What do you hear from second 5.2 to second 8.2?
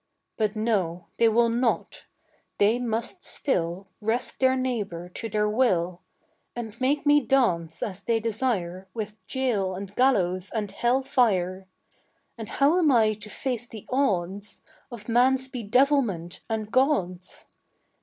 their will, And make me dance as they